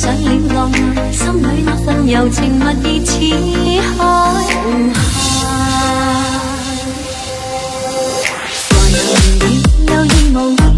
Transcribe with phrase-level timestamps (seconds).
[0.00, 3.12] 上了岸心里那份柔情蜜意似
[3.82, 4.96] 海。
[8.70, 10.69] 无限又无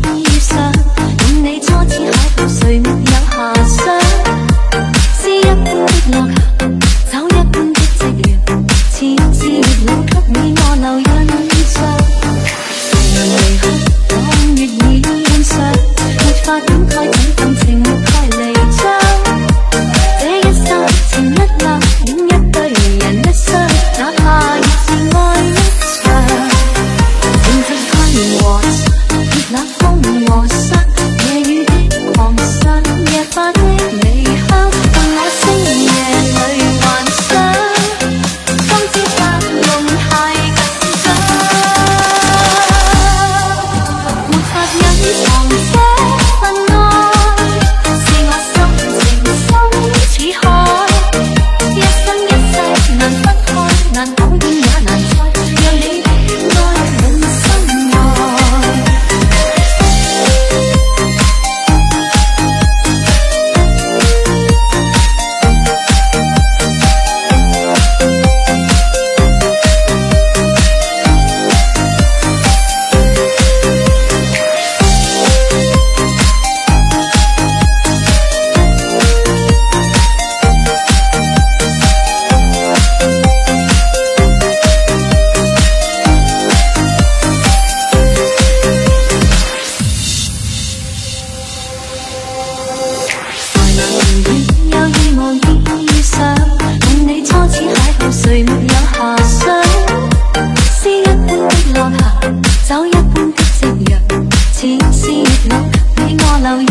[105.44, 105.54] 我
[105.96, 106.68] 给我留印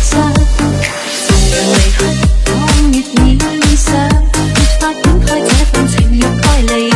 [0.00, 0.12] 象
[1.20, 1.98] 斜阳离去
[2.50, 2.54] 朗
[2.92, 2.96] 月
[3.58, 3.86] 已想
[4.54, 6.95] 没法掩盖这份情欲盖弭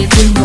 [0.00, 0.39] you do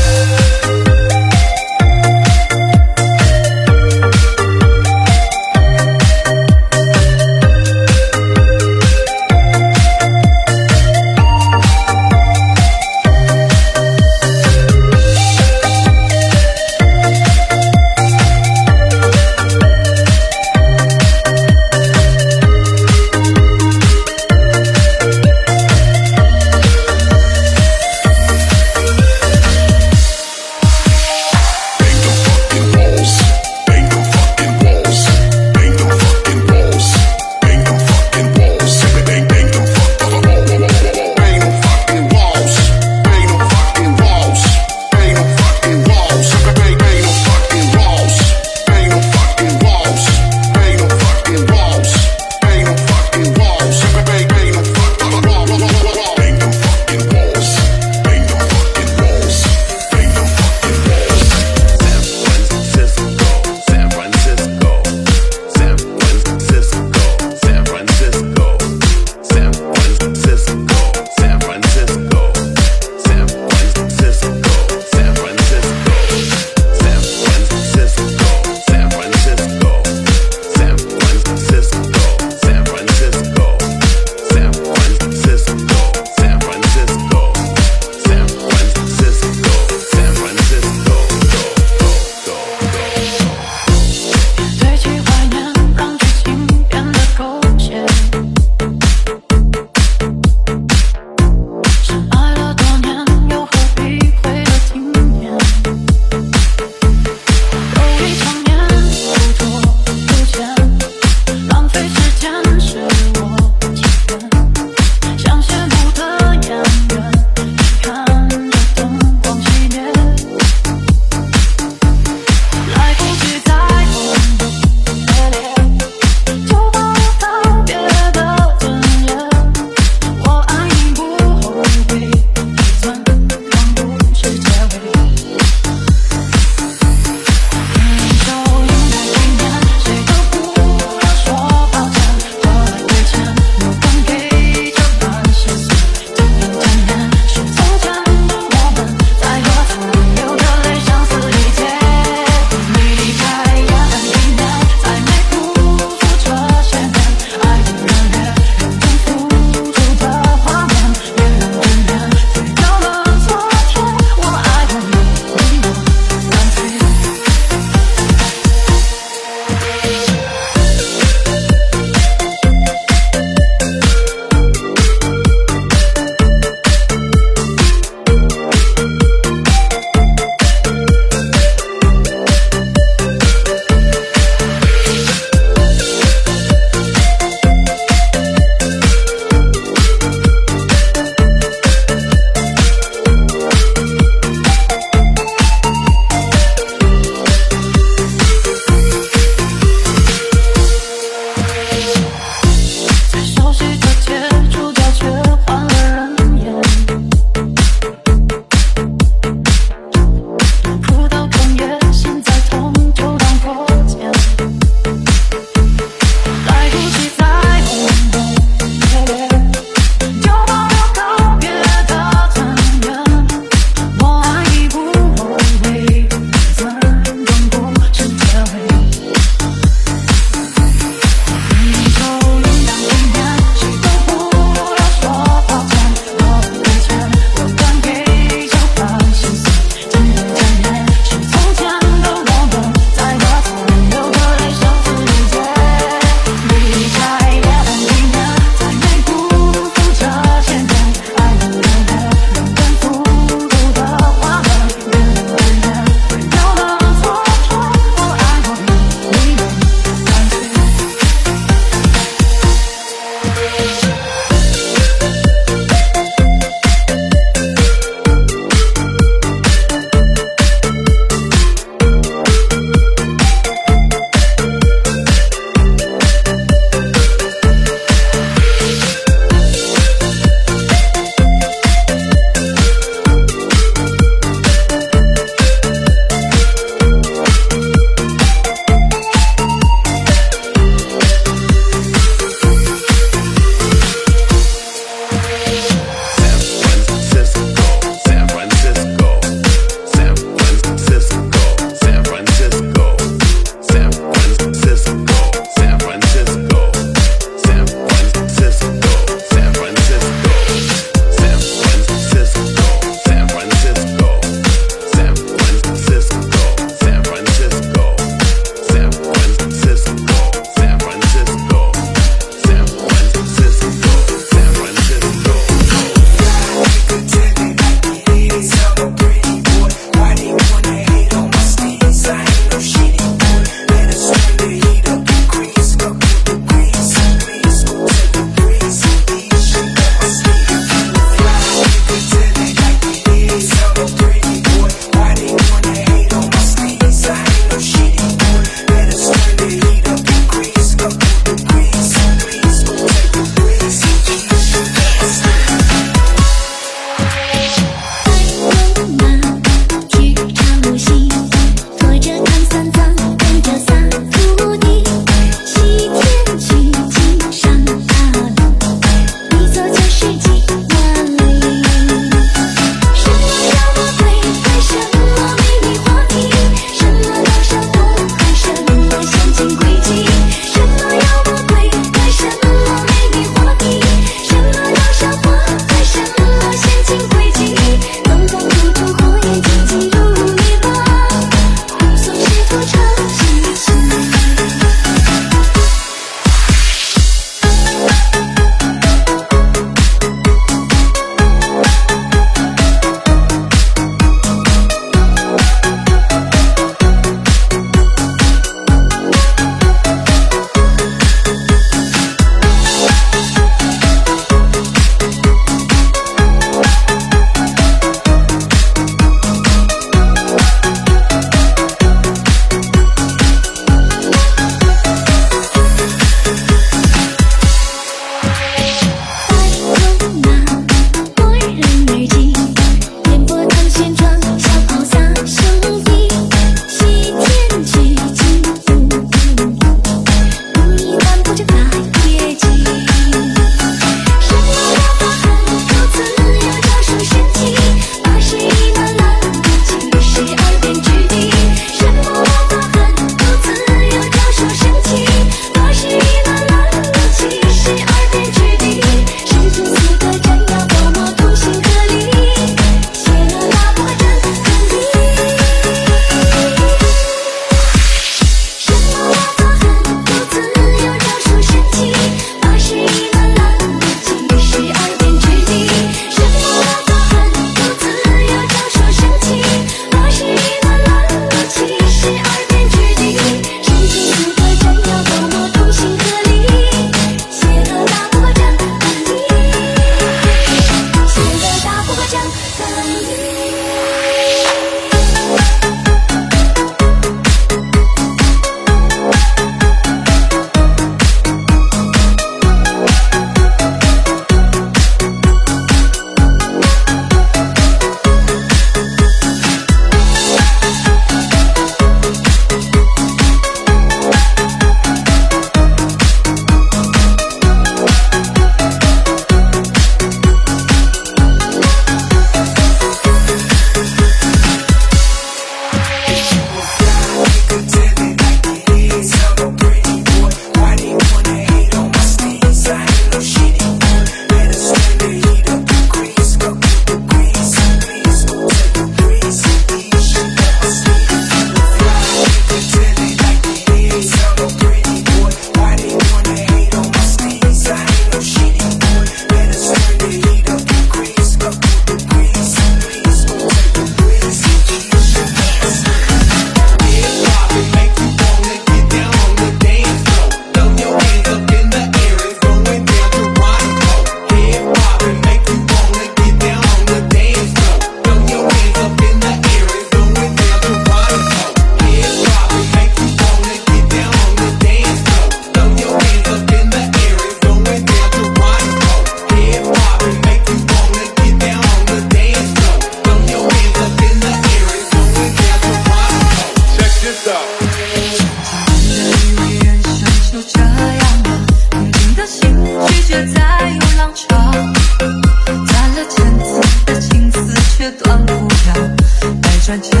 [599.71, 600.00] such a